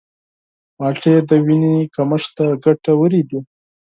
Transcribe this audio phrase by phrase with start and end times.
[0.77, 3.39] مالټې د وینې کمښت ته ګټورې دي.